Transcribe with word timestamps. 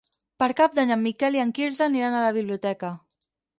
Per 0.43 0.45
Cap 0.59 0.73
d'Any 0.77 0.93
en 0.95 1.01
Miquel 1.09 1.37
i 1.39 1.43
en 1.45 1.53
Quirze 1.61 1.87
aniran 1.87 2.19
a 2.19 2.25
la 2.27 2.35
biblioteca. 2.41 2.93